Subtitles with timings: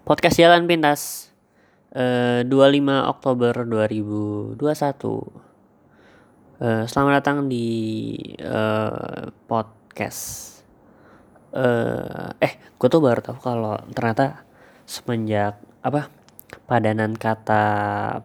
[0.00, 1.28] Podcast Jalan Pintas
[1.92, 4.56] eh, 25 Oktober 2021
[6.56, 7.68] eh, Selamat datang di
[8.40, 10.20] eh, podcast.
[11.52, 14.40] Eh, eh gue tuh baru tahu kalau ternyata
[14.88, 16.08] semenjak apa
[16.64, 17.64] padanan kata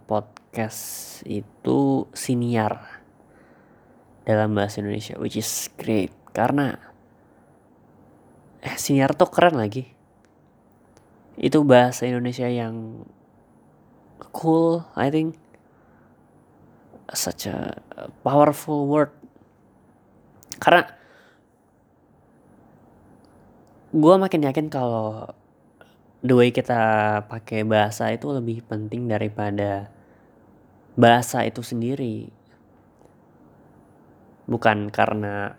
[0.08, 3.04] podcast itu siniar
[4.24, 6.16] dalam bahasa Indonesia which is great.
[6.32, 6.80] Karena
[8.64, 9.95] eh siniar tuh keren lagi
[11.36, 13.04] itu bahasa Indonesia yang
[14.32, 15.40] cool I think.
[17.12, 17.80] Such a
[18.26, 19.14] powerful word.
[20.58, 20.90] Karena
[23.96, 25.30] gue makin yakin kalau
[26.26, 29.92] the way kita pakai bahasa itu lebih penting daripada
[30.98, 32.32] bahasa itu sendiri.
[34.50, 35.56] Bukan karena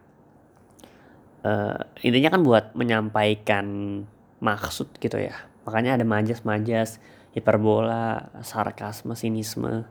[1.46, 3.66] uh, intinya kan buat menyampaikan
[4.43, 7.02] maksud gitu ya makanya ada majas-majas
[7.34, 9.85] hiperbola sarkasme sinisme.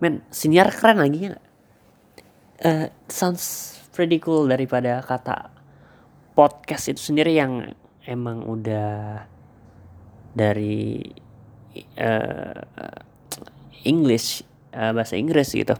[0.00, 1.36] Men siniar keren lagi ya
[2.64, 5.50] uh, sounds pretty cool daripada kata
[6.36, 7.74] podcast itu sendiri yang
[8.08, 9.24] emang udah
[10.32, 11.04] dari
[11.98, 12.62] uh,
[13.84, 15.76] English uh, bahasa Inggris gitu.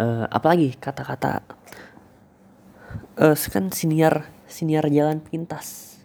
[0.00, 1.44] Uh, apalagi kata-kata
[3.20, 6.00] uh, kan siniar siniar jalan pintas.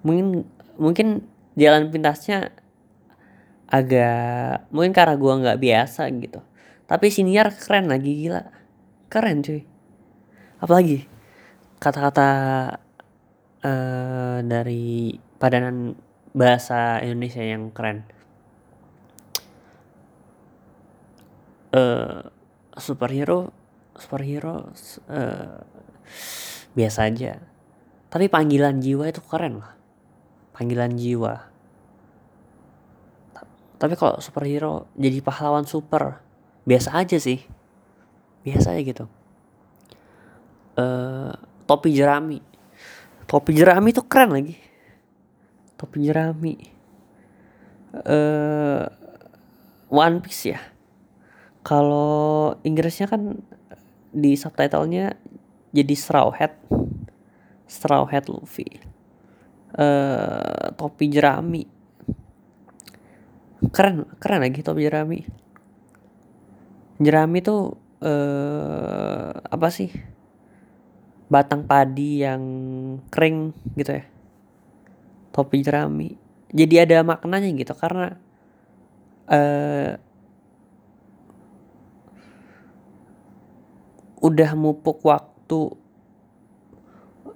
[0.00, 0.48] Mungkin
[0.80, 1.28] mungkin
[1.60, 2.56] jalan pintasnya
[3.68, 6.40] agak mungkin karena gua nggak biasa gitu.
[6.88, 8.42] Tapi siniar keren lagi gila.
[9.12, 9.62] Keren cuy.
[10.58, 11.06] Apalagi
[11.78, 12.28] kata-kata
[13.62, 15.94] uh, dari padanan
[16.34, 18.02] bahasa Indonesia yang keren.
[21.70, 22.26] Uh,
[22.74, 23.54] superhero
[23.94, 24.74] superhero
[25.06, 25.62] uh,
[26.74, 27.38] biasa aja.
[28.10, 29.79] Tapi panggilan jiwa itu keren lah
[30.60, 31.48] panggilan jiwa.
[33.80, 36.20] Tapi kalau superhero jadi pahlawan super
[36.68, 37.40] biasa aja sih.
[38.44, 39.04] Biasa aja gitu.
[40.76, 41.32] Uh,
[41.64, 42.44] topi jerami.
[43.24, 44.60] Topi jerami tuh keren lagi.
[45.80, 46.60] Topi jerami.
[47.96, 48.84] Uh,
[49.88, 50.60] One Piece ya.
[51.64, 53.40] Kalau Inggrisnya kan
[54.12, 55.16] di subtitlenya
[55.72, 56.52] jadi Straw Hat.
[57.64, 58.89] Straw Hat Luffy
[59.80, 61.64] uh, topi jerami.
[63.72, 65.20] Keren keren lagi topi jerami.
[67.00, 69.88] Jerami tuh uh, apa sih?
[71.30, 72.42] Batang padi yang
[73.08, 74.04] kering gitu ya.
[75.32, 76.18] Topi jerami.
[76.50, 78.18] Jadi ada maknanya gitu karena
[79.30, 79.94] uh,
[84.20, 85.60] udah mupuk waktu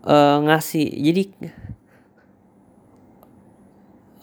[0.05, 0.91] uh, ngasih.
[0.91, 1.23] Jadi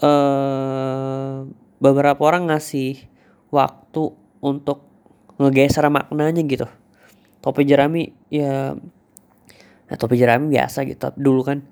[0.01, 1.47] uh,
[1.81, 3.05] beberapa orang ngasih
[3.53, 4.85] waktu untuk
[5.37, 6.67] ngegeser maknanya gitu.
[7.41, 8.77] Topi jerami ya,
[9.89, 11.09] ya topi jerami biasa gitu.
[11.17, 11.65] Dulu kan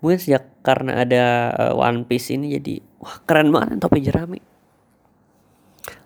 [0.00, 4.40] mungkin sejak karena ada uh, One Piece ini jadi wah keren banget topi jerami.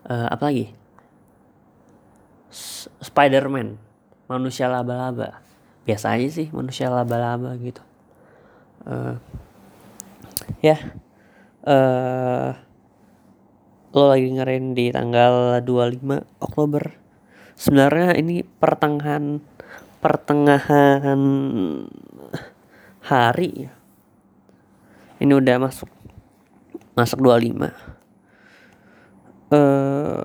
[0.05, 0.69] Uh, apa lagi
[3.03, 3.79] Spider-Man
[4.27, 5.43] manusia laba-laba.
[5.85, 7.83] Biasa aja sih manusia laba-laba gitu.
[8.85, 9.17] Uh,
[10.61, 10.77] ya
[11.64, 12.50] uh,
[13.94, 16.82] lo lagi ngeren di tanggal 25 Oktober.
[17.54, 19.38] Sebenarnya ini pertengahan
[20.02, 21.20] pertengahan
[23.10, 23.72] hari ya.
[25.22, 25.88] Ini udah masuk
[26.94, 27.94] masuk 25
[29.50, 30.22] uh,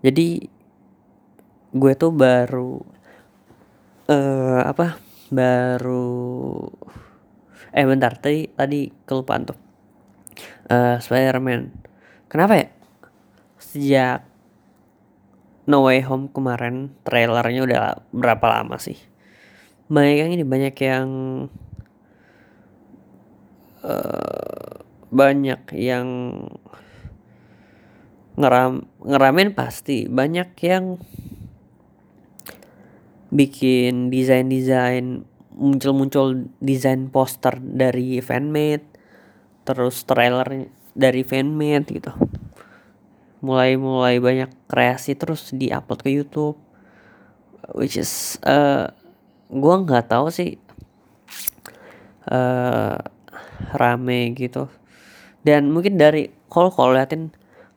[0.00, 0.28] jadi
[1.70, 2.84] gue tuh baru
[4.10, 5.00] uh, apa
[5.32, 6.66] baru
[7.70, 9.58] eh bentar tadi tadi kelupaan tuh.
[10.70, 11.74] Uh, Spider-Man.
[12.30, 12.68] Kenapa ya?
[13.58, 14.22] Sejak
[15.70, 18.98] No Way Home kemarin trailernya udah berapa lama sih?
[19.90, 21.08] Banyak yang ini banyak yang
[23.86, 24.74] uh,
[25.10, 26.06] banyak yang
[28.38, 30.06] ngeram ngeramen pasti.
[30.10, 30.98] Banyak yang
[33.30, 35.22] bikin desain-desain
[35.60, 38.88] muncul-muncul desain poster dari fanmade
[39.68, 42.12] terus trailer dari fanmade gitu.
[43.44, 46.56] Mulai-mulai banyak kreasi terus diupload ke YouTube.
[47.76, 48.88] Which is uh,
[49.52, 50.56] gua nggak tahu sih
[52.26, 52.96] uh,
[53.76, 54.66] rame gitu.
[55.44, 57.30] Dan mungkin dari kalau kalau liatin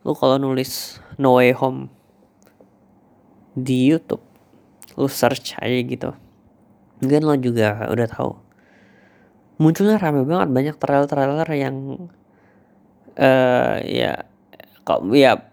[0.07, 1.87] lu kalau nulis No Way Home
[3.53, 4.23] di YouTube
[4.97, 6.11] lu search aja gitu
[7.03, 8.31] mungkin lo juga udah tahu.
[9.59, 12.07] Munculnya rame banget banyak trailer-trailer yang
[13.19, 14.23] uh, ya
[14.87, 15.43] kok ya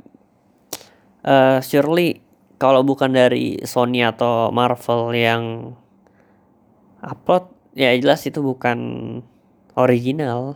[1.27, 2.23] uh, surely
[2.57, 5.75] kalau bukan dari Sony atau Marvel yang
[7.03, 8.79] upload ya jelas itu bukan
[9.75, 10.55] original.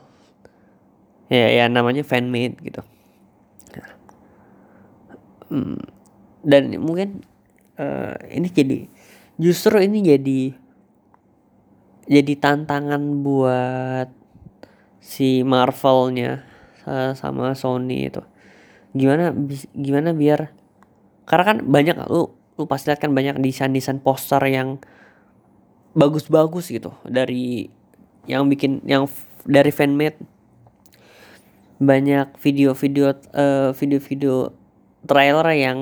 [1.33, 2.85] Ya ya namanya fan made gitu.
[5.49, 5.77] Hmm,
[6.41, 7.25] dan mungkin
[7.77, 8.79] uh, ini jadi
[9.37, 10.57] justru ini jadi
[12.05, 14.09] jadi tantangan buat
[15.01, 16.45] si Marvelnya
[16.89, 18.21] uh, sama Sony itu.
[18.97, 19.33] Gimana
[19.75, 20.55] gimana biar
[21.25, 24.79] karena kan banyak lu lu pasti lihat kan banyak desain-desain poster yang
[25.97, 27.69] bagus-bagus gitu dari
[28.31, 29.09] yang bikin yang
[29.45, 30.21] dari fanmade.
[31.83, 34.55] Banyak video-video uh, video-video
[35.05, 35.81] trailer yang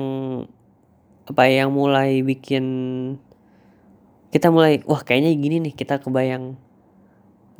[1.23, 2.65] apa yang mulai bikin
[4.33, 6.57] kita mulai wah kayaknya gini nih kita kebayang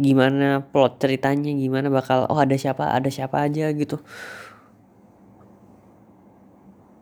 [0.02, 4.02] gimana plot ceritanya gimana bakal oh ada siapa ada siapa aja gitu.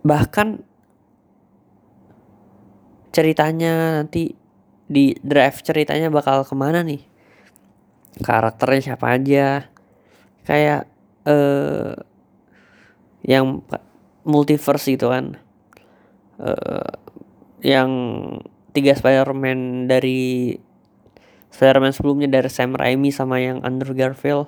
[0.04, 0.68] Bahkan
[3.16, 4.36] ceritanya nanti
[4.92, 7.00] di drive ceritanya bakal ke mana nih?
[8.20, 9.72] Karakternya siapa aja?
[10.44, 10.92] Kayak
[11.24, 11.96] eh uh,
[13.24, 13.64] yang
[14.28, 15.40] multiverse gitu kan.
[16.36, 16.92] Uh,
[17.64, 17.88] yang
[18.72, 20.56] tiga Spider-Man dari
[21.52, 24.48] Spider-Man sebelumnya dari Sam Raimi sama yang Andrew Garfield.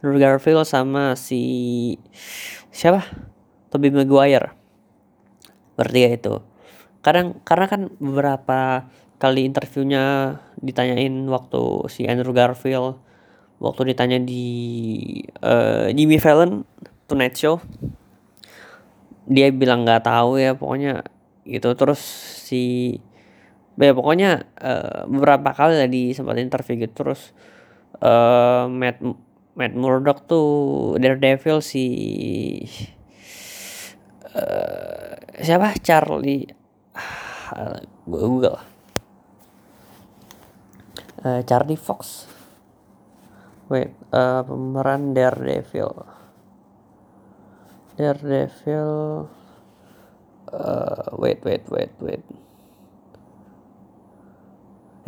[0.00, 1.94] Andrew Garfield sama si
[2.72, 3.04] siapa?
[3.68, 4.56] Tobey Maguire.
[5.76, 6.34] Berarti ya itu.
[7.04, 8.88] Kadang karena kan beberapa
[9.20, 13.02] kali interviewnya ditanyain waktu si Andrew Garfield
[13.58, 14.46] waktu ditanya di
[15.42, 16.62] uh, Jimmy Fallon
[17.10, 17.58] Tonight Show
[19.28, 21.04] dia bilang nggak tahu ya pokoknya
[21.44, 21.68] gitu.
[21.76, 22.00] Terus
[22.48, 22.96] si
[23.78, 27.30] ya pokoknya uh, beberapa kali lah di sempat interview gitu terus
[28.02, 28.98] uh, Matt
[29.54, 31.86] Matt Murdock tuh Daredevil si
[34.34, 35.78] uh, siapa?
[35.82, 36.50] Charlie.
[37.48, 38.60] Uh, Google
[41.24, 42.26] uh, Charlie Fox.
[43.68, 45.92] Wait uh, pemeran Daredevil.
[47.98, 48.92] Daredevil
[50.54, 52.22] uh, wait wait wait wait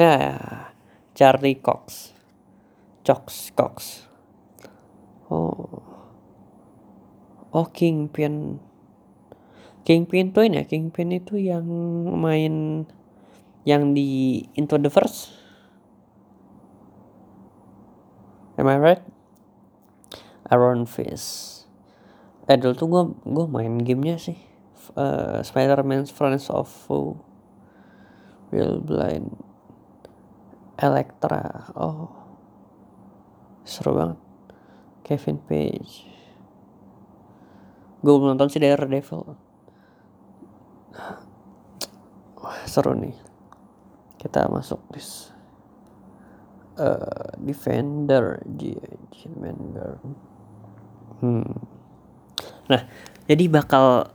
[0.00, 0.36] ya yeah,
[1.12, 2.16] Charlie Cox
[3.04, 4.08] Cox Cox
[5.28, 5.84] oh
[7.52, 8.56] oh Kingpin
[9.84, 11.68] Kingpin tuh ini ya Kingpin itu yang
[12.16, 12.88] main
[13.68, 15.36] yang di Into the Verse
[18.60, 19.00] Am I right?
[20.52, 21.64] Iron Fist.
[22.44, 24.36] Eh dulu tuh gue gue main gamenya sih.
[24.92, 27.16] Uh, Spider-Man Friends of Foe.
[28.52, 29.49] Blind.
[30.80, 31.70] Elektra.
[31.76, 32.08] Oh.
[33.68, 34.18] Seru banget.
[35.04, 36.08] Kevin Page.
[38.00, 39.36] Gue belum nonton sih Daredevil.
[42.40, 43.12] Wah, seru nih.
[44.16, 45.30] Kita masuk list
[46.80, 50.00] uh, defender defender
[51.20, 51.54] hmm.
[52.72, 52.82] nah
[53.28, 54.08] jadi bakal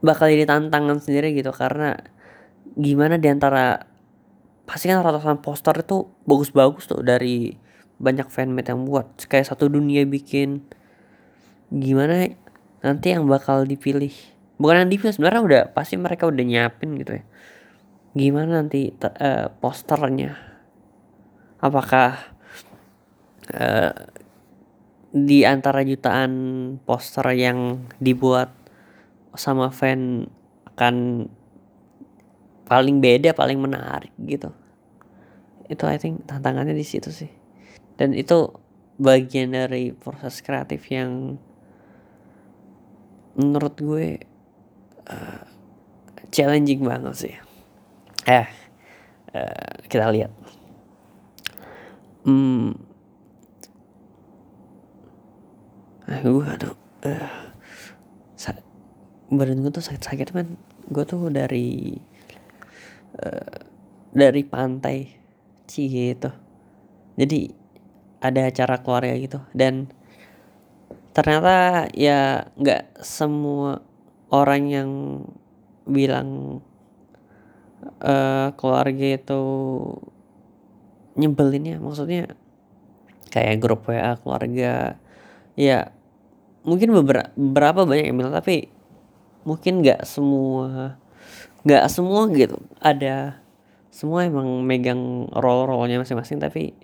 [0.00, 1.96] bakal jadi tantangan sendiri gitu karena
[2.74, 3.93] gimana di antara
[4.64, 7.56] pasti kan ratusan poster itu bagus-bagus tuh dari
[8.00, 9.06] banyak fanmade yang buat.
[9.28, 10.64] Kayak satu dunia bikin
[11.72, 12.32] gimana
[12.84, 14.12] nanti yang bakal dipilih.
[14.60, 17.24] Bukan yang dipilih sebenarnya udah pasti mereka udah nyiapin gitu ya.
[18.14, 20.38] Gimana nanti uh, posternya?
[21.58, 22.34] Apakah
[23.50, 23.94] uh,
[25.14, 26.32] di antara jutaan
[26.82, 28.50] poster yang dibuat
[29.34, 30.26] sama fan
[30.74, 31.26] akan
[32.64, 34.52] paling beda paling menarik gitu.
[35.68, 37.30] Itu I think tantangannya di situ sih.
[37.96, 38.50] Dan itu
[39.00, 41.38] bagian dari proses kreatif yang
[43.34, 44.22] menurut gue
[45.10, 45.42] uh,
[46.30, 47.34] challenging banget sih.
[48.28, 48.46] Eh
[49.34, 50.32] uh, kita lihat.
[52.24, 52.76] Hmm.
[56.04, 57.44] Gue aduh uh,
[59.32, 60.56] badan tuh sakit-sakit man
[60.88, 61.96] gue tuh dari
[63.18, 63.56] uh,
[64.14, 65.10] dari pantai
[65.66, 66.44] sih gitu
[67.14, 67.54] jadi
[68.18, 69.38] ada acara keluarga gitu.
[69.54, 69.90] Dan
[71.14, 73.84] ternyata ya nggak semua
[74.34, 74.90] orang yang
[75.86, 76.58] bilang
[78.02, 79.42] uh, keluarga itu
[81.14, 82.34] nyebelin ya maksudnya
[83.30, 84.98] kayak grup WA keluarga.
[85.54, 85.94] Ya
[86.66, 88.72] mungkin beberapa beberapa banyak yang bilang tapi
[89.46, 90.98] mungkin nggak semua
[91.64, 92.60] nggak semua gitu.
[92.80, 93.40] Ada
[93.88, 96.74] semua emang megang role role nya masing-masing tapi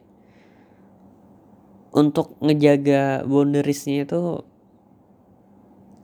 [1.90, 4.46] untuk ngejaga boundariesnya itu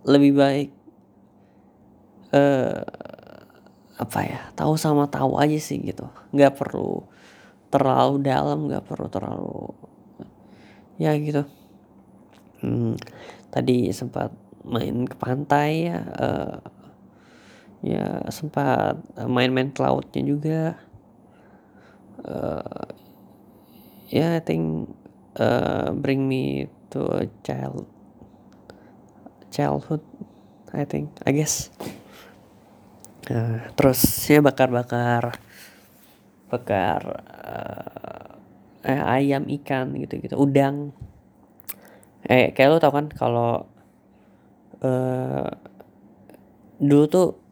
[0.02, 0.70] lebih baik
[2.34, 2.82] eh
[3.96, 6.10] apa ya tahu sama tahu aja sih gitu.
[6.34, 7.06] Nggak perlu
[7.72, 9.72] terlalu dalam nggak perlu terlalu
[11.00, 11.48] ya gitu.
[12.60, 12.98] Hmm,
[13.52, 14.32] tadi sempat
[14.66, 16.58] main ke pantai ya uh,
[17.86, 20.62] ya sempat main-main ke lautnya juga.
[22.26, 22.90] Uh,
[24.10, 24.90] ya yeah, I think
[25.38, 27.86] uh, bring me to a child
[29.54, 30.02] childhood
[30.74, 31.70] I think I guess.
[33.26, 35.38] Uh, terus ya bakar-bakar
[36.46, 37.02] bakar
[37.42, 38.38] uh,
[38.86, 40.94] eh, ayam ikan gitu gitu udang.
[42.26, 43.66] Eh kayak lo tau kan kalau
[44.82, 45.50] uh,
[46.78, 47.45] dulu tuh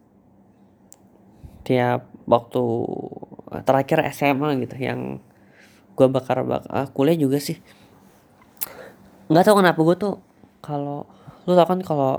[1.65, 2.63] tiap waktu
[3.65, 5.19] terakhir SMA gitu yang
[5.95, 7.57] gue bakar bakar ah, kuliah juga sih.
[9.27, 10.15] Nggak tahu kenapa gue tuh
[10.61, 11.09] kalau
[11.49, 12.13] lu tau kan kalau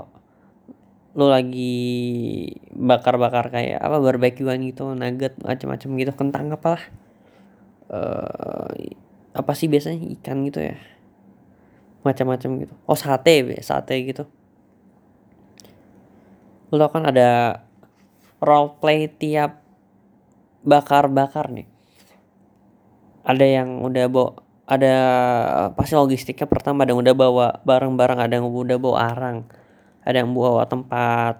[1.17, 1.81] lu lagi
[2.77, 6.83] bakar-bakar kayak apa barbekyuan gitu nugget macam-macam gitu kentang apalah
[7.89, 8.69] uh,
[9.33, 10.77] apa sih biasanya ikan gitu ya
[12.05, 12.73] macam-macam gitu.
[12.87, 14.23] Oh sate sate gitu.
[16.71, 17.61] Lu tau kan ada
[18.41, 19.61] role play tiap
[20.67, 21.67] bakar-bakar nih.
[23.27, 24.31] Ada yang udah bawa
[24.67, 24.95] ada
[25.79, 29.37] pasti logistiknya pertama ada yang udah bawa barang-barang ada yang udah bawa arang
[30.03, 31.39] ada yang bawa tempat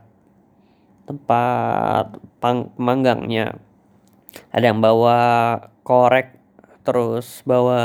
[1.03, 3.59] tempat pang, pemanggangnya
[4.51, 5.19] ada yang bawa
[5.83, 6.39] korek
[6.87, 7.83] terus bawa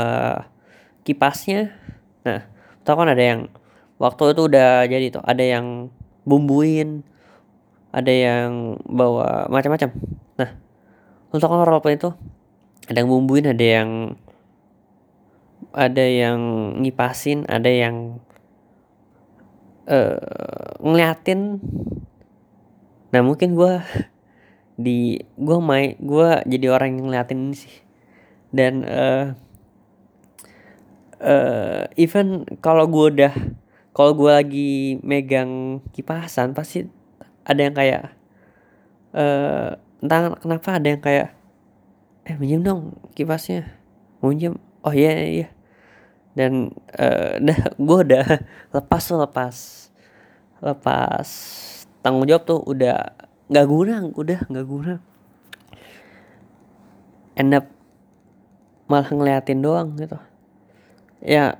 [1.03, 1.75] kipasnya.
[2.23, 2.47] Nah
[2.87, 3.51] tau kan ada yang
[3.99, 5.91] waktu itu udah jadi tuh ada yang
[6.23, 7.03] bumbuin
[7.93, 9.93] ada yang bawa macam-macam.
[10.41, 10.49] Nah
[11.29, 12.09] untuk roleplay itu
[12.89, 13.89] ada yang bumbuin ada yang
[15.73, 16.39] ada yang
[16.81, 18.17] ngipasin ada yang
[19.85, 20.17] uh,
[20.81, 21.61] ngeliatin.
[23.13, 23.73] Nah mungkin gue
[24.73, 27.75] di gue main gue jadi orang yang ngeliatin ini sih.
[28.53, 29.37] Dan uh,
[31.21, 33.33] uh, even kalau gue udah
[33.93, 34.71] kalau gue lagi
[35.05, 36.89] megang kipasan pasti
[37.43, 38.03] ada yang kayak
[39.15, 41.27] uh, entah kenapa ada yang kayak
[42.23, 42.81] eh minjem dong
[43.15, 43.67] kipasnya.
[44.23, 44.59] Minjem?
[44.83, 45.47] Oh iya iya, iya.
[46.33, 48.25] dan uh, dah gue udah
[48.73, 49.55] lepas lepas
[50.63, 51.29] lepas
[52.01, 53.13] tanggung jawab tuh udah
[53.51, 54.93] nggak guna udah nggak guna.
[57.35, 57.67] End up
[58.87, 60.19] malah ngeliatin doang gitu.
[61.23, 61.59] Ya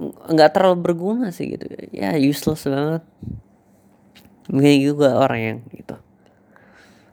[0.00, 1.64] nggak terlalu berguna sih gitu.
[1.92, 3.04] Ya useless banget
[4.50, 5.96] mungkin juga orang yang gitu.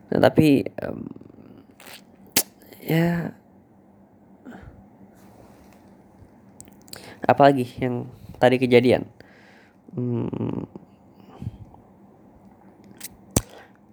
[0.09, 1.05] Nah, tapi um,
[2.81, 3.29] ya
[7.21, 8.09] apalagi yang
[8.41, 9.05] tadi kejadian?
[9.93, 10.65] Hmm,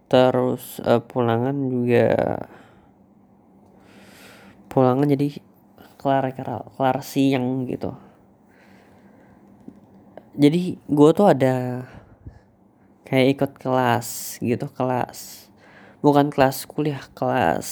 [0.09, 2.09] terus uh, pulangan juga
[4.71, 5.39] pulangan jadi
[6.01, 7.93] kelar kelar, kelar siang gitu.
[10.35, 11.87] Jadi gue tuh ada
[13.05, 15.49] kayak ikut kelas gitu kelas
[16.01, 17.69] bukan kelas kuliah kelas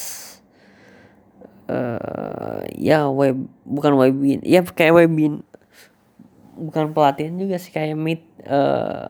[1.68, 5.44] uh, ya web bukan webin ya kayak webin
[6.56, 9.08] bukan pelatihan juga sih kayak meet uh,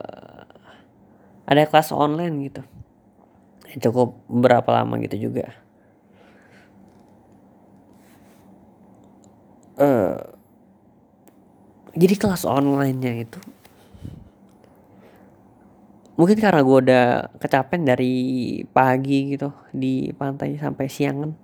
[1.43, 2.61] ada kelas online gitu.
[3.83, 5.51] Cukup berapa lama gitu juga.
[9.73, 10.21] Uh,
[11.97, 13.41] jadi kelas onlinenya itu
[16.23, 17.05] mungkin karena gue udah
[17.43, 18.15] kecapen dari
[18.71, 21.35] pagi gitu di pantai sampai siangan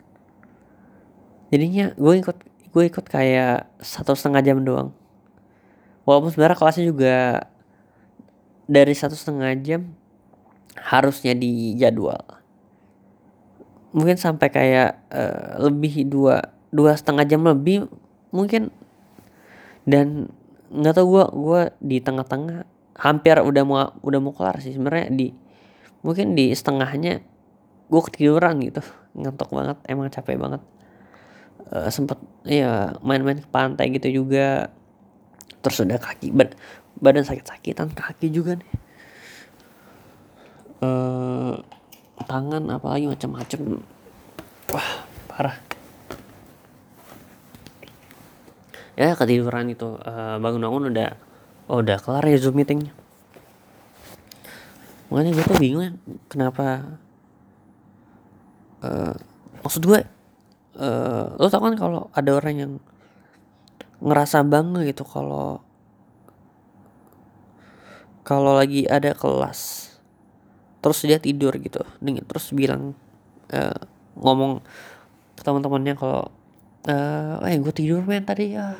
[1.52, 2.38] jadinya gue ikut
[2.70, 4.90] gue ikut kayak satu setengah jam doang.
[6.06, 7.18] Walaupun sebenarnya kelasnya juga
[8.70, 9.94] dari satu setengah jam
[10.78, 12.22] harusnya di jadwal.
[13.90, 17.90] Mungkin sampai kayak uh, lebih dua dua setengah jam lebih
[18.30, 18.70] mungkin.
[19.90, 20.30] Dan
[20.70, 22.69] nggak tau gue gue di tengah-tengah
[23.00, 25.32] hampir udah mau udah mau kelar sih sebenarnya di
[26.04, 27.24] mungkin di setengahnya
[27.90, 28.84] gue ketiduran gitu.
[29.16, 30.62] Ngantuk banget emang capek banget.
[31.70, 34.70] Uh, eh, sempat ya main-main ke pantai gitu juga.
[35.60, 36.56] Terus udah kaki bad,
[37.00, 38.72] badan sakit-sakitan kaki juga nih.
[40.80, 41.60] Uh,
[42.24, 43.84] tangan apalagi macam-macam
[44.72, 44.90] wah
[45.28, 45.58] parah.
[49.00, 51.29] Ya ketiduran itu uh, bangun-bangun udah
[51.70, 52.92] oh, udah kelar ya zoom meetingnya.
[55.14, 55.92] Makanya gue tuh bingung ya
[56.30, 56.98] kenapa
[58.86, 59.16] uh,
[59.62, 60.00] maksud gue
[60.78, 62.74] uh, lo tau kan kalau ada orang yang
[64.00, 65.60] ngerasa bangga gitu kalau
[68.24, 69.92] kalau lagi ada kelas
[70.80, 72.96] terus dia tidur gitu dengan terus bilang
[73.52, 73.82] uh,
[74.16, 74.64] ngomong
[75.36, 76.32] ke teman-temannya kalau
[76.88, 78.72] uh, eh gue tidur men tadi ya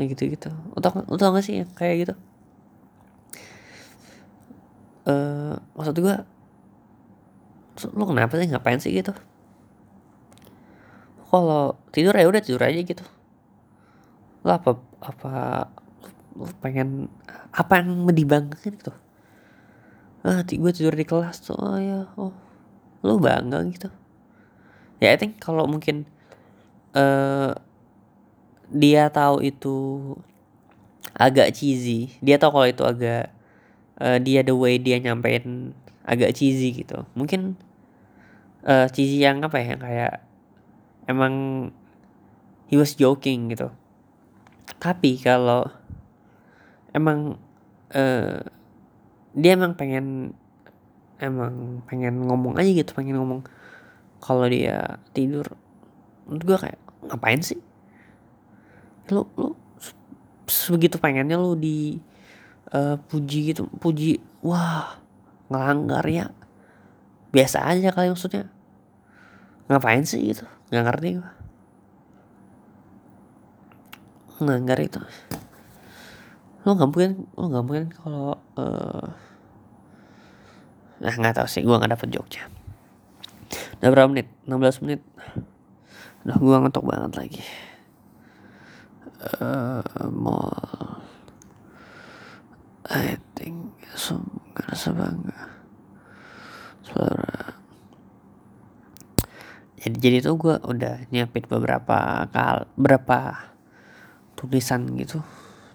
[0.00, 2.14] nah, gitu gitu utang utang gak sih kayak gitu?
[5.04, 6.16] Uh, maksud gue
[7.96, 8.92] lo kenapa sih ngapain sih?
[8.92, 9.12] gitu.
[11.28, 13.04] Kalau tidur ya udah tidur aja gitu.
[14.44, 15.32] Lo apa apa
[16.36, 17.12] lo pengen
[17.52, 18.92] apa yang dibanggakan gitu?
[20.20, 22.32] Ah gue tidur di kelas tuh oh ya oh.
[23.00, 23.88] Lo bangga gitu.
[25.00, 26.04] Ya I think kalau mungkin
[26.92, 27.56] uh,
[28.70, 29.76] dia tahu itu
[31.14, 32.14] agak cheesy.
[32.22, 33.34] Dia tahu kalau itu agak
[33.98, 35.74] uh, dia the way dia nyampein
[36.06, 37.02] agak cheesy gitu.
[37.18, 37.58] Mungkin
[38.64, 39.74] uh, cheesy yang apa ya?
[39.76, 40.14] Kayak
[41.10, 41.34] emang
[42.70, 43.74] he was joking gitu.
[44.78, 45.66] Tapi kalau
[46.94, 47.36] emang
[47.90, 48.38] uh,
[49.34, 50.34] dia emang pengen
[51.20, 53.42] emang pengen ngomong aja gitu pengen ngomong
[54.22, 55.44] kalau dia tidur.
[56.30, 57.58] Menurut gue kayak ngapain sih
[59.10, 59.54] lu lu
[60.46, 61.98] sebegitu pengennya lu di
[62.74, 64.98] uh, puji gitu puji wah
[65.50, 66.26] ngelanggar ya.
[67.30, 68.50] Biasa aja kali maksudnya.
[69.70, 70.46] Ngapain sih gitu?
[70.70, 71.30] Nggak ngerti gue
[74.40, 75.00] ngelanggar itu.
[76.64, 79.06] Lo nggak mungkin lo nggak mungkin kalau uh,
[81.00, 82.44] nah nggak tahu sih gue nggak dapet joknya
[83.80, 84.28] udah berapa menit?
[84.44, 85.00] 16 menit.
[86.28, 87.42] Udah gue ngetok banget lagi
[89.20, 91.04] uh, mall.
[92.90, 94.18] I think so
[94.56, 95.40] ngerasa bangga.
[96.82, 97.54] Suara.
[99.80, 103.48] Jadi jadi tuh gue udah nyiapin beberapa kal berapa
[104.36, 105.22] tulisan gitu.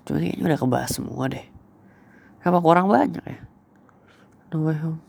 [0.06, 1.46] Cuma kayaknya udah kebahas semua deh.
[2.46, 3.42] Apa kurang banyak ya?
[4.54, 5.00] Namanya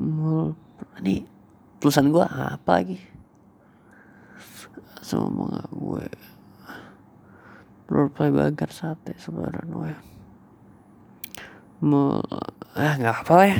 [0.00, 0.58] mall.
[0.98, 1.22] Ini
[1.78, 2.98] tulisan gue apa lagi?
[5.02, 6.06] Sama gue
[7.90, 9.92] roleplay bagar sate sebaran gue
[11.82, 12.22] mau
[12.78, 13.58] ah nggak apa lah ya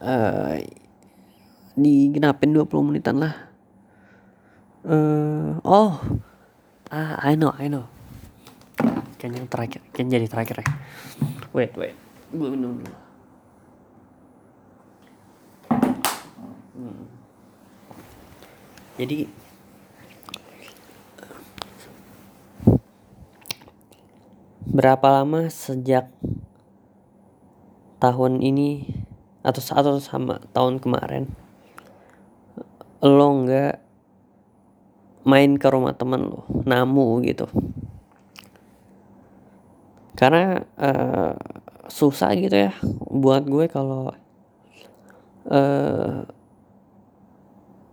[0.00, 0.54] uh,
[1.76, 3.34] digenapin 20 menitan lah.
[4.86, 6.00] Uh, oh.
[6.88, 7.90] Ah I know I know.
[9.18, 10.66] Kan yang terakhir kan jadi terakhir ya
[11.52, 11.96] wait wait.
[12.30, 12.94] Gue minum dulu.
[16.76, 17.08] Hmm.
[19.00, 19.24] jadi
[24.66, 26.10] berapa lama sejak
[28.02, 28.86] tahun ini
[29.46, 31.30] atau atau sama tahun kemarin
[32.98, 33.78] lo nggak
[35.26, 37.46] main ke rumah temen lo namu gitu?
[40.16, 41.34] Karena uh,
[41.86, 42.72] susah gitu ya
[43.10, 44.10] buat gue kalau
[45.50, 46.24] uh,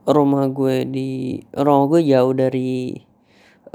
[0.07, 2.95] rumah gue di rumah gue jauh dari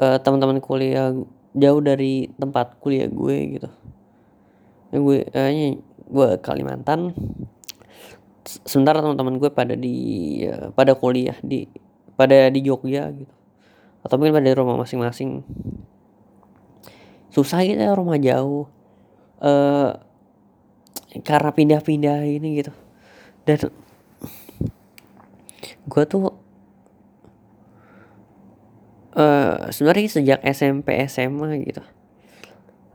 [0.01, 1.13] uh, teman-teman kuliah
[1.59, 3.69] jauh dari tempat kuliah gue gitu.
[4.95, 5.51] Ya gue uh,
[6.09, 7.13] gue Kalimantan.
[8.47, 9.97] Sementara teman-teman gue pada di
[10.49, 11.69] uh, pada kuliah di
[12.17, 13.35] pada di Jogja gitu.
[14.01, 15.45] Atau mungkin pada rumah masing-masing.
[17.29, 18.71] Susah gitu ya rumah jauh.
[19.39, 19.95] Uh,
[21.23, 22.73] karena pindah-pindah ini gitu.
[23.45, 23.69] Dan
[25.89, 26.37] gue tuh
[29.19, 31.83] uh, sebenarnya sejak SMP SMA gitu.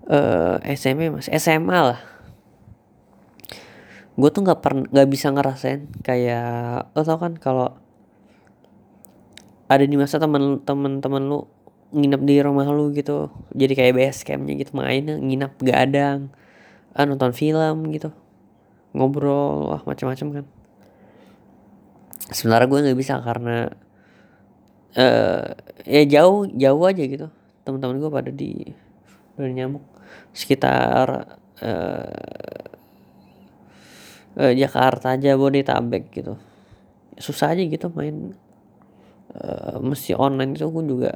[0.08, 2.00] Uh, SMP mas SMA lah.
[4.16, 7.76] Gue tuh nggak pernah nggak bisa ngerasain kayak lo tau kan kalau
[9.68, 11.50] ada di masa temen temen temen lu
[11.94, 13.30] nginep di rumah lu gitu.
[13.54, 16.32] Jadi kayak base campnya gitu main nginep gadang
[16.94, 18.14] ah, nonton film gitu.
[18.94, 20.46] Ngobrol wah macam-macam kan.
[22.30, 23.74] Sebenarnya gue nggak bisa karena
[24.98, 25.48] uh,
[25.84, 27.28] ya jauh jauh aja gitu.
[27.64, 28.52] Teman-teman gue pada di
[29.40, 29.86] udah nyamuk
[30.36, 32.66] sekitar uh,
[34.38, 36.38] uh, Jakarta aja Bodetabek gitu.
[37.18, 38.34] Susah aja gitu main
[39.38, 41.12] uh, mesti online itu gue juga.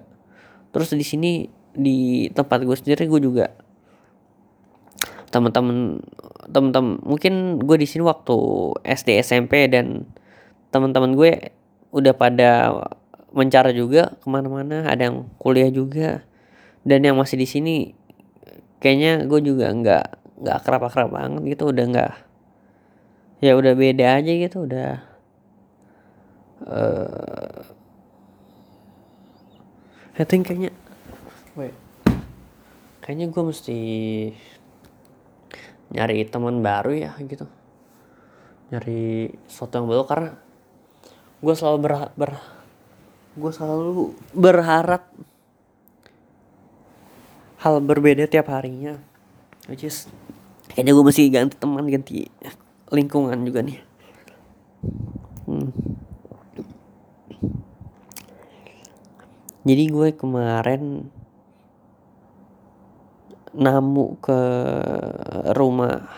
[0.74, 1.32] Terus di sini
[1.78, 3.48] di tempat gue sendiri gue juga
[5.28, 6.00] teman-teman
[6.48, 8.38] teman-teman mungkin gue di sini waktu
[8.82, 10.08] SD SMP dan
[10.72, 11.52] teman-teman gue
[11.92, 12.50] udah pada
[13.38, 16.26] mencar juga ke mana-mana ada yang kuliah juga
[16.82, 17.76] dan yang masih di sini
[18.82, 20.06] kayaknya gue juga nggak
[20.41, 22.13] nggak akrab-akrab banget gitu udah nggak
[23.45, 25.06] ya udah beda aja gitu udah
[26.65, 27.62] uh,
[30.17, 30.73] I think kayaknya
[31.54, 31.78] Wait.
[33.06, 33.80] kayaknya gue mesti
[35.93, 37.45] nyari teman baru ya gitu
[38.73, 40.30] nyari sesuatu yang baru karena
[41.38, 42.57] gue selalu ber, ber
[43.38, 45.13] gue selalu berharap
[47.62, 48.97] hal berbeda tiap harinya
[49.69, 50.10] which is
[50.73, 52.26] kayaknya gue mesti ganti teman ganti
[52.89, 53.80] lingkungan juga nih
[55.45, 55.69] hmm.
[59.67, 61.13] jadi gue kemarin
[63.58, 64.39] namu ke
[65.54, 66.10] rumah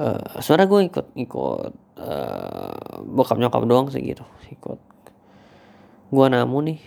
[0.00, 4.93] uh, sebenarnya gue ikut ikut uh, bokap nyokap doang sih gitu ikut
[6.14, 6.80] gue namu nih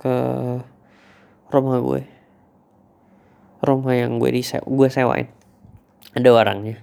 [0.00, 0.16] ke
[1.52, 2.02] rumah gue.
[3.60, 5.28] Rumah yang gue di gue sewain.
[6.16, 6.80] Ada orangnya.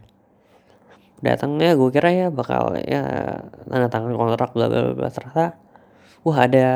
[1.24, 3.02] Datangnya gue kira ya bakal ya
[3.66, 5.56] tanda tangan kontrak bla bla bla ternyata
[6.22, 6.68] wah ada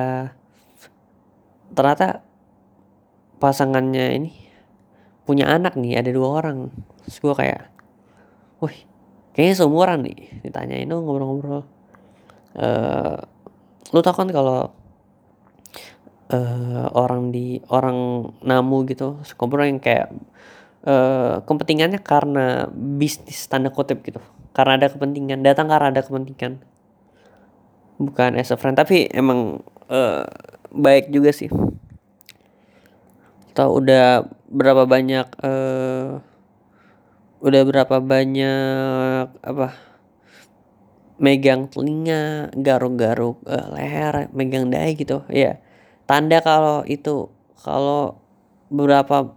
[1.76, 2.24] ternyata
[3.44, 4.32] pasangannya ini
[5.28, 6.72] punya anak nih ada dua orang.
[7.06, 7.70] Terus gue kayak
[8.64, 8.88] wih
[9.36, 11.68] kayaknya seumuran nih ditanyain dong ngobrol-ngobrol.
[12.58, 13.20] Uh,
[13.94, 14.77] lu tau kan kalau
[16.32, 19.20] uh, orang di orang namu gitu.
[19.38, 20.12] Ngobrol yang kayak
[20.88, 24.20] uh, kepentingannya karena bisnis tanda kutip gitu.
[24.52, 26.60] Karena ada kepentingan datang karena ada kepentingan.
[27.98, 30.26] Bukan as a friend tapi emang uh,
[30.72, 31.50] baik juga sih.
[33.54, 36.22] Atau udah berapa banyak uh,
[37.38, 39.68] udah berapa banyak apa
[41.18, 45.58] megang telinga garuk-garuk uh, leher megang dahi gitu ya
[46.08, 47.28] tanda kalau itu
[47.60, 48.17] kalau
[48.72, 49.36] beberapa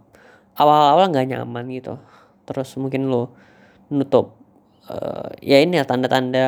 [0.55, 1.99] awal-awal nggak nyaman gitu.
[2.47, 3.35] Terus mungkin lo
[3.91, 4.39] nutup
[4.87, 6.47] uh, ya ini ya tanda-tanda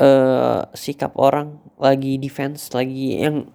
[0.00, 3.52] uh, sikap orang lagi defense lagi yang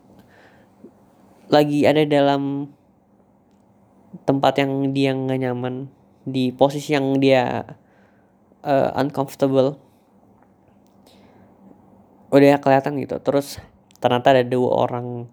[1.49, 2.69] lagi ada dalam
[4.29, 5.89] tempat yang dia nggak nyaman
[6.25, 7.65] di posisi yang dia
[8.61, 9.81] uh, uncomfortable.
[12.29, 13.17] Udah kelihatan gitu.
[13.17, 13.57] Terus
[13.99, 15.27] ternyata ada dua orang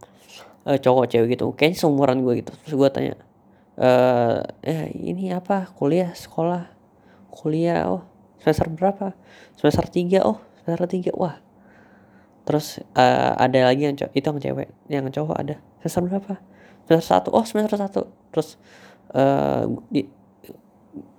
[0.67, 1.55] uh, cowok cewek gitu.
[1.55, 2.53] Kayaknya seumuran gue gitu.
[2.67, 3.15] Terus gue tanya
[3.77, 5.71] eh eh ini apa?
[5.77, 6.73] Kuliah sekolah?
[7.31, 8.03] Kuliah oh
[8.43, 9.13] semester berapa?
[9.55, 11.13] Semester tiga oh semester tiga.
[11.15, 11.39] Wah.
[12.47, 15.57] Terus uh, ada lagi yang itu yang cewek yang cowok ada.
[15.83, 16.35] Semester berapa?
[16.87, 17.29] Semester satu.
[17.35, 18.03] Oh semester satu.
[18.33, 18.57] Terus
[19.13, 19.67] uh,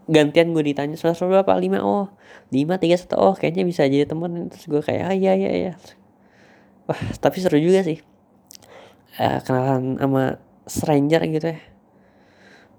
[0.07, 1.51] gantian gue ditanya semester berapa?
[1.61, 1.83] Lima.
[1.85, 2.09] Oh
[2.49, 3.21] lima tiga satu.
[3.21, 5.73] Oh kayaknya bisa jadi teman terus gue kayak ah iya iya iya
[6.87, 7.99] wah tapi seru juga sih.
[9.17, 10.23] Uh, kenalan sama
[10.65, 11.59] stranger gitu ya.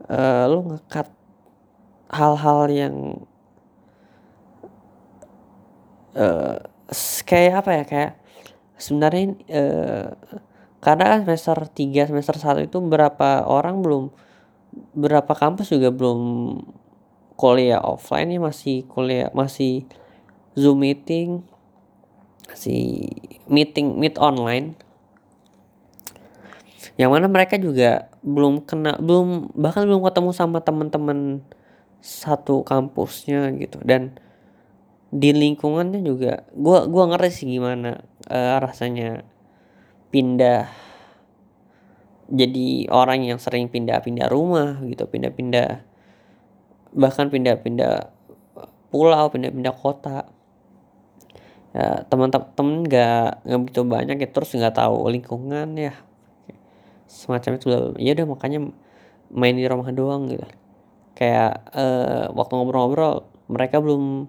[0.09, 1.09] Uh, lu ngekat
[2.09, 2.95] hal-hal yang
[6.17, 6.57] uh,
[7.29, 8.13] kayak apa ya kayak
[8.81, 10.09] sebenarnya uh,
[10.79, 14.05] karena kan semester 3 semester 1 itu berapa orang belum
[14.95, 16.21] berapa kampus juga belum
[17.35, 19.85] kuliah offline ya masih kuliah masih
[20.55, 21.43] zoom meeting
[22.55, 23.09] si
[23.49, 24.77] meeting meet online.
[26.99, 31.43] Yang mana mereka juga belum kena belum bahkan belum ketemu sama teman-teman
[32.01, 33.79] satu kampusnya gitu.
[33.83, 34.19] Dan
[35.09, 39.25] di lingkungannya juga gua gua ngerti sih gimana uh, rasanya
[40.13, 40.69] pindah
[42.29, 45.81] jadi orang yang sering pindah-pindah rumah gitu pindah-pindah
[46.93, 48.13] bahkan pindah-pindah
[48.93, 50.29] pulau pindah-pindah kota
[51.77, 55.95] ya teman-teman nggak nggak begitu banyak ya terus nggak tahu lingkungan ya.
[57.09, 57.67] Semacam itu
[58.01, 58.59] ya udah makanya
[59.33, 60.45] main di rumah doang gitu.
[61.17, 64.29] Kayak uh, waktu ngobrol-ngobrol mereka belum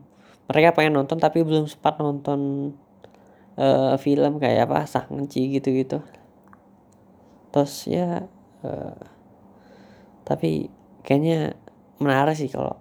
[0.49, 2.73] mereka pengen nonton tapi belum sempat nonton
[3.59, 6.01] uh, film kayak apa sah ngenci gitu-gitu.
[7.53, 8.25] Terus ya
[8.65, 8.99] uh,
[10.25, 10.69] tapi
[11.01, 11.57] kayaknya
[11.99, 12.77] menarik sih kalau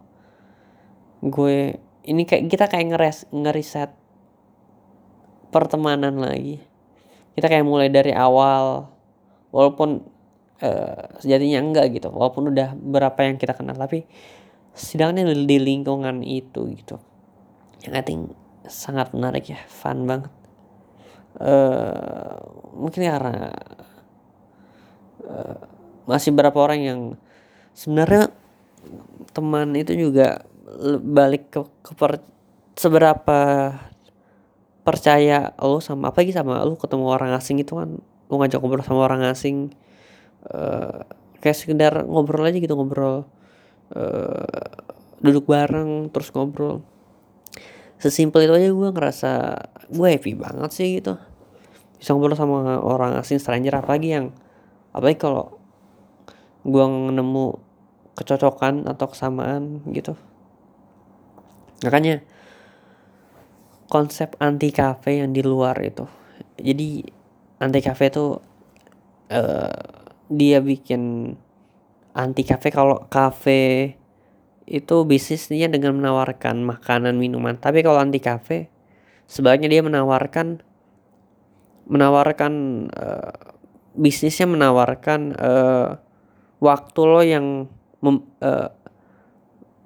[1.25, 3.91] gue ini kayak kita kayak ngeres ngeriset
[5.49, 6.61] pertemanan lagi.
[7.35, 8.91] Kita kayak mulai dari awal
[9.55, 10.03] walaupun
[10.61, 14.05] uh, sejatinya enggak gitu walaupun udah berapa yang kita kenal tapi
[14.75, 16.99] sidangnya di lingkungan itu gitu.
[17.87, 18.23] Yang I think
[18.69, 20.33] sangat menarik ya fun banget.
[21.39, 22.35] Uh,
[22.75, 23.55] mungkin karena
[25.23, 25.59] uh,
[26.11, 27.01] masih berapa orang yang
[27.77, 28.35] sebenarnya
[29.31, 30.43] teman itu juga
[31.03, 32.23] balik ke, ke per,
[32.75, 33.41] seberapa
[34.89, 38.81] percaya lo sama apa lagi sama lo ketemu orang asing itu kan lo ngajak ngobrol
[38.81, 39.77] sama orang asing
[40.49, 41.05] uh,
[41.45, 43.29] kayak sekedar ngobrol aja gitu ngobrol
[43.93, 44.73] uh,
[45.21, 46.81] duduk bareng terus ngobrol.
[47.99, 49.33] Sesimpel itu aja gue ngerasa
[49.91, 51.19] gue happy banget sih gitu.
[52.01, 54.31] Bisa ngobrol sama orang asing stranger apalagi yang
[54.95, 55.59] apalagi kalau
[56.63, 57.59] gue nemu
[58.15, 60.15] kecocokan atau kesamaan gitu.
[61.83, 62.23] Makanya
[63.89, 66.05] konsep anti cafe yang di luar itu.
[66.61, 67.03] Jadi
[67.59, 68.37] anti cafe itu
[69.33, 69.83] uh,
[70.29, 71.35] dia bikin
[72.13, 72.69] anti cafe.
[72.69, 73.97] Kalau cafe
[74.69, 77.57] itu bisnisnya dengan menawarkan makanan minuman.
[77.57, 78.69] Tapi kalau anti cafe
[79.25, 80.61] sebaliknya dia menawarkan
[81.89, 82.53] menawarkan
[82.93, 83.33] uh,
[83.97, 85.97] bisnisnya menawarkan uh,
[86.61, 87.47] waktu lo yang
[88.05, 88.69] mem, uh,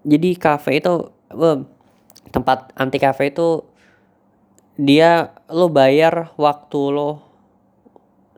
[0.02, 1.58] jadi cafe itu uh,
[2.34, 3.71] tempat anti cafe itu
[4.80, 7.11] dia lo bayar waktu lo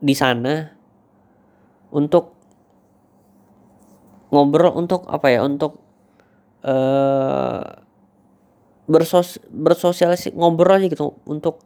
[0.02, 0.74] di sana
[1.94, 2.34] untuk
[4.34, 5.78] ngobrol untuk apa ya untuk
[6.66, 7.62] uh,
[8.84, 11.62] bersos bersosialisasi ngobrol aja gitu untuk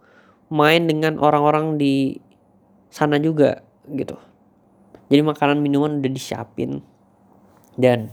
[0.53, 2.21] main dengan orang-orang di
[2.89, 4.17] sana juga gitu.
[5.09, 6.85] Jadi makanan minuman udah disiapin.
[7.79, 8.13] Dan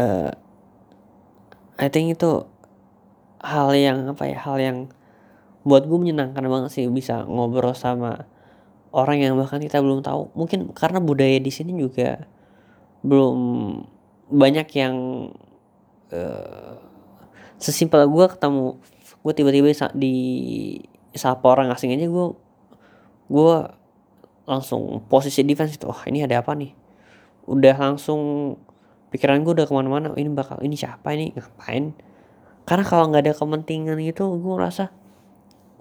[0.00, 0.32] uh,
[1.76, 2.48] I think itu
[3.42, 4.78] hal yang apa ya hal yang
[5.66, 8.24] buat gue menyenangkan banget sih bisa ngobrol sama
[8.94, 10.32] orang yang bahkan kita belum tahu.
[10.32, 12.24] Mungkin karena budaya di sini juga
[13.04, 13.38] belum
[14.28, 14.96] banyak yang
[16.12, 16.74] uh,
[17.60, 18.76] sesimpel gue ketemu
[19.18, 20.16] gue tiba-tiba di
[21.12, 22.26] sapa orang asing aja gue
[23.28, 23.56] gue
[24.48, 26.72] langsung posisi defense itu oh ini ada apa nih?
[27.48, 28.54] Udah langsung
[29.12, 31.36] pikiran gue udah ke mana-mana oh, ini bakal ini siapa ini?
[31.36, 32.07] Ngapain
[32.68, 34.92] karena kalau nggak ada kepentingan gitu gue rasa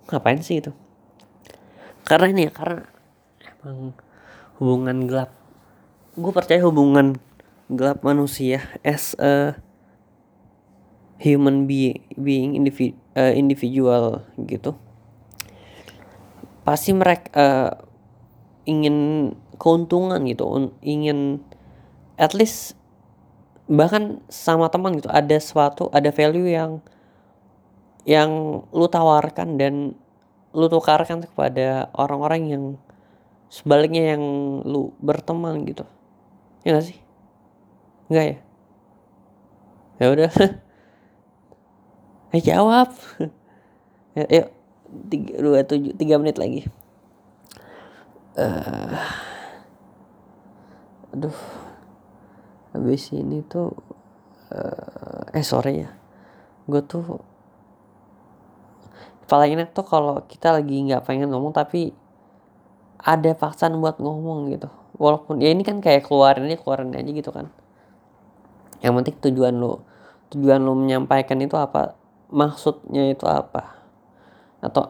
[0.07, 0.71] ngapain sih itu?
[2.07, 2.87] Karena ini ya karena
[3.59, 3.91] emang
[4.55, 5.35] hubungan gelap.
[6.15, 7.19] Gue percaya hubungan
[7.67, 9.59] gelap manusia as a
[11.19, 14.79] human being being individu, uh, individual gitu.
[16.63, 17.71] Pasti mereka uh,
[18.63, 18.95] ingin
[19.59, 21.43] keuntungan gitu ingin
[22.15, 22.79] at least
[23.67, 26.79] bahkan sama teman gitu ada suatu ada value yang
[28.07, 29.99] yang lu tawarkan dan
[30.55, 32.63] lu tukarkan kepada orang-orang yang
[33.51, 34.23] sebaliknya yang
[34.63, 35.83] lu berteman gitu.
[36.63, 36.97] Ya gak sih?
[38.07, 38.37] Enggak ya?
[39.99, 40.31] Ya udah.
[42.35, 42.91] Eh jawab.
[44.19, 44.47] ya, yuk.
[45.07, 46.67] Tiga, dua tujuh tiga menit lagi.
[48.35, 48.99] Uh,
[51.15, 51.39] aduh,
[52.75, 53.71] habis ini tuh
[54.51, 55.89] uh, eh sore ya,
[56.67, 57.21] gue tuh
[59.27, 61.91] paling enak tuh kalau kita lagi nggak pengen ngomong tapi
[63.03, 64.71] ada paksaan buat ngomong gitu.
[64.97, 67.51] Walaupun ya ini kan kayak keluarin aja keluarin aja gitu kan.
[68.81, 69.85] Yang penting tujuan lo
[70.33, 71.93] tujuan lo menyampaikan itu apa
[72.31, 73.77] maksudnya itu apa?
[74.63, 74.89] Atau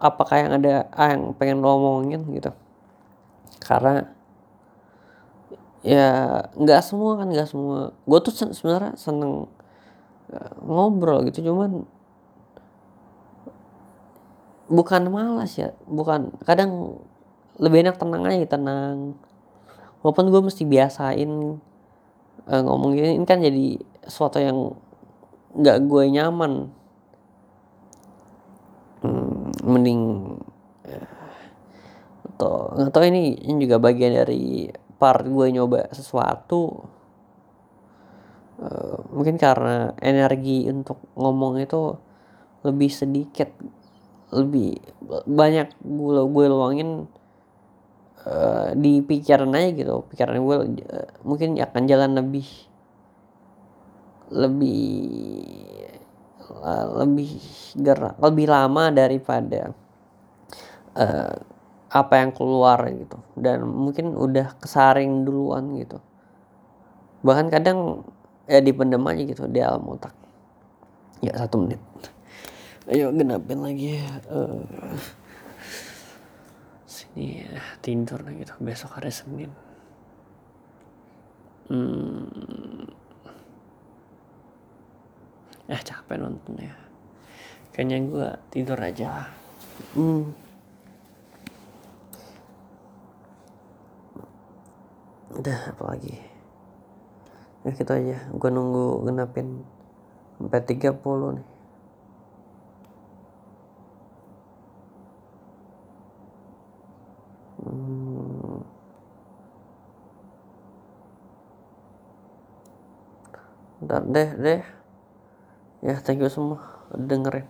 [0.00, 2.50] apakah yang ada ah, yang pengen lo omongin gitu.
[3.62, 4.10] Karena
[5.84, 7.92] ya nggak semua kan nggak semua.
[8.08, 9.52] Gue tuh sen sebenarnya seneng
[10.32, 11.84] uh, ngobrol gitu cuman
[14.64, 16.96] bukan malas ya bukan kadang
[17.60, 19.14] lebih enak tenang aja tenang.
[20.00, 21.30] Walaupun gue mesti biasain
[22.48, 23.76] uh, ngomong gini ini kan jadi
[24.08, 24.72] sesuatu yang
[25.52, 26.72] nggak gue nyaman.
[29.04, 30.32] Hmm, mending
[32.34, 34.66] atau nggak tahu ini ini juga bagian dari
[34.98, 36.86] part gue nyoba sesuatu
[38.62, 41.98] uh, mungkin karena energi untuk ngomong itu
[42.64, 43.52] lebih sedikit
[44.34, 44.80] lebih
[45.28, 47.06] banyak gue gue luangin
[48.26, 50.02] uh, di pikiran aja gitu.
[50.10, 52.48] Pikiran gue uh, mungkin akan jalan lebih
[54.34, 54.82] lebih
[56.74, 57.30] lebih
[57.76, 59.76] gerak lebih lama daripada
[60.96, 61.36] uh,
[61.94, 63.22] apa yang keluar gitu.
[63.38, 66.02] Dan mungkin udah kesaring duluan gitu.
[67.22, 68.02] Bahkan kadang
[68.50, 70.10] ya dipendem aja gitu di alam otak.
[71.22, 71.78] Ya satu menit.
[72.90, 74.60] Ayo genapin lagi uh,
[76.84, 78.52] sini ya, tidur lagi gitu.
[78.58, 79.54] Besok hari Senin.
[81.70, 82.90] Hmm.
[85.64, 86.76] Eh capek nonton ya
[87.74, 89.26] kayaknya gue tidur aja.
[89.98, 90.30] Hmm.
[95.34, 96.14] Udah apa lagi?
[97.64, 98.16] Ya gitu aja.
[98.36, 99.64] Gue nunggu genapin
[100.38, 101.48] sampai 30 nih.
[107.64, 108.60] Hmm.
[113.84, 114.62] Ntar deh deh.
[115.84, 116.60] Ya thank you semua
[116.92, 117.48] dengerin.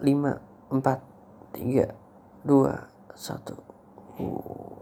[0.00, 0.40] 5
[0.72, 1.02] 4
[1.52, 1.92] tiga
[2.46, 3.58] dua satu.
[4.16, 4.79] Uh.